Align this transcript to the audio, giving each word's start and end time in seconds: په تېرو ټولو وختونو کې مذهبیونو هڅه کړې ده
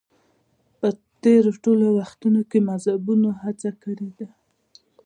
په 0.79 0.87
تېرو 1.23 1.51
ټولو 1.63 1.85
وختونو 1.99 2.41
کې 2.49 2.59
مذهبیونو 2.69 3.29
هڅه 3.41 3.69
کړې 3.83 4.09
ده 4.17 4.27